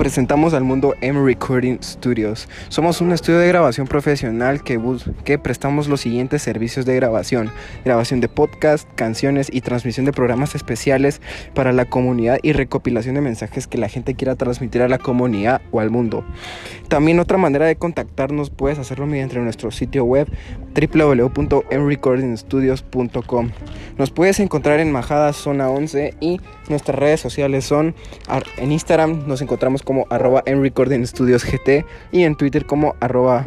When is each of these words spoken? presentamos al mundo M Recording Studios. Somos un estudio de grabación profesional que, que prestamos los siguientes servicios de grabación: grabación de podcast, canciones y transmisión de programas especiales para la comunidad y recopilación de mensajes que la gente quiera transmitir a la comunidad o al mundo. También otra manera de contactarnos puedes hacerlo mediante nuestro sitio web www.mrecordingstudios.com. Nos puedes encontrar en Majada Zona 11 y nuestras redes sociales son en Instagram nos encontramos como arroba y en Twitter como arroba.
presentamos 0.00 0.54
al 0.54 0.64
mundo 0.64 0.94
M 1.02 1.22
Recording 1.22 1.76
Studios. 1.82 2.48
Somos 2.70 3.02
un 3.02 3.12
estudio 3.12 3.38
de 3.38 3.48
grabación 3.48 3.86
profesional 3.86 4.64
que, 4.64 4.80
que 5.26 5.38
prestamos 5.38 5.88
los 5.88 6.00
siguientes 6.00 6.40
servicios 6.40 6.86
de 6.86 6.96
grabación: 6.96 7.52
grabación 7.84 8.22
de 8.22 8.28
podcast, 8.30 8.88
canciones 8.94 9.50
y 9.52 9.60
transmisión 9.60 10.06
de 10.06 10.14
programas 10.14 10.54
especiales 10.54 11.20
para 11.54 11.74
la 11.74 11.84
comunidad 11.84 12.38
y 12.42 12.54
recopilación 12.54 13.16
de 13.16 13.20
mensajes 13.20 13.66
que 13.66 13.76
la 13.76 13.90
gente 13.90 14.14
quiera 14.14 14.36
transmitir 14.36 14.80
a 14.80 14.88
la 14.88 14.96
comunidad 14.96 15.60
o 15.70 15.80
al 15.80 15.90
mundo. 15.90 16.24
También 16.90 17.18
otra 17.20 17.38
manera 17.38 17.64
de 17.66 17.76
contactarnos 17.76 18.50
puedes 18.50 18.80
hacerlo 18.80 19.06
mediante 19.06 19.38
nuestro 19.38 19.70
sitio 19.70 20.04
web 20.04 20.26
www.mrecordingstudios.com. 20.74 23.50
Nos 23.96 24.10
puedes 24.10 24.40
encontrar 24.40 24.80
en 24.80 24.90
Majada 24.90 25.32
Zona 25.32 25.70
11 25.70 26.16
y 26.18 26.40
nuestras 26.68 26.98
redes 26.98 27.20
sociales 27.20 27.64
son 27.64 27.94
en 28.56 28.72
Instagram 28.72 29.28
nos 29.28 29.40
encontramos 29.40 29.84
como 29.84 30.08
arroba 30.10 30.42
y 32.10 32.24
en 32.24 32.34
Twitter 32.34 32.66
como 32.66 32.96
arroba. 32.98 33.46